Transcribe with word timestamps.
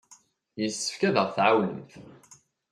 Yessefk 0.61 1.01
ad 1.07 1.15
aɣ-tɛawnemt. 1.23 1.91